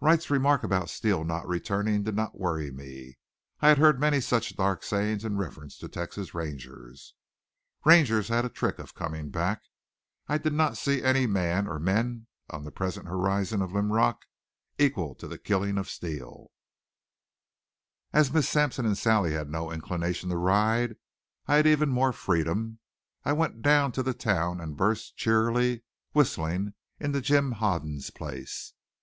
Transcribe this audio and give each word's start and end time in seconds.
Wright's 0.00 0.30
remark 0.30 0.64
about 0.64 0.88
Steele 0.88 1.24
not 1.24 1.46
returning 1.46 2.02
did 2.02 2.16
not 2.16 2.40
worry 2.40 2.70
me. 2.70 3.18
I 3.60 3.68
had 3.68 3.76
heard 3.76 4.00
many 4.00 4.18
such 4.18 4.56
dark 4.56 4.82
sayings 4.82 5.26
in 5.26 5.36
reference 5.36 5.76
to 5.80 6.30
Rangers. 6.32 7.12
Rangers 7.84 8.28
had 8.28 8.46
a 8.46 8.48
trick 8.48 8.78
of 8.78 8.94
coming 8.94 9.28
back. 9.28 9.60
I 10.26 10.38
did 10.38 10.54
not 10.54 10.78
see 10.78 11.02
any 11.02 11.26
man 11.26 11.68
or 11.68 11.78
men 11.78 12.28
on 12.48 12.64
the 12.64 12.70
present 12.70 13.08
horizon 13.08 13.60
of 13.60 13.72
Linrock 13.74 14.22
equal 14.78 15.14
to 15.16 15.28
the 15.28 15.36
killing 15.36 15.76
of 15.76 15.90
Steele. 15.90 16.50
As 18.14 18.32
Miss 18.32 18.48
Sampson 18.48 18.86
and 18.86 18.96
Sally 18.96 19.34
had 19.34 19.50
no 19.50 19.70
inclination 19.70 20.30
to 20.30 20.38
ride, 20.38 20.96
I 21.46 21.56
had 21.56 21.66
even 21.66 21.90
more 21.90 22.14
freedom. 22.14 22.78
I 23.22 23.34
went 23.34 23.60
down 23.60 23.92
to 23.92 24.02
the 24.02 24.14
town 24.14 24.62
and 24.62 24.78
burst, 24.78 25.18
cheerily 25.18 25.82
whistling, 26.12 26.72
into 26.98 27.20
Jim 27.20 27.52
Hoden's 27.60 28.08
place. 28.08 28.72